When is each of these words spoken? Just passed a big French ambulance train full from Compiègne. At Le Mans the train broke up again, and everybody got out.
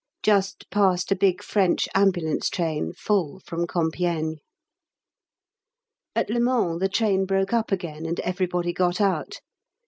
Just 0.23 0.67
passed 0.71 1.11
a 1.11 1.15
big 1.15 1.43
French 1.43 1.87
ambulance 1.93 2.49
train 2.49 2.91
full 2.91 3.39
from 3.41 3.67
Compiègne. 3.67 4.37
At 6.15 6.27
Le 6.31 6.39
Mans 6.39 6.79
the 6.79 6.89
train 6.89 7.27
broke 7.27 7.53
up 7.53 7.71
again, 7.71 8.07
and 8.07 8.19
everybody 8.21 8.73
got 8.73 8.99
out. 8.99 9.41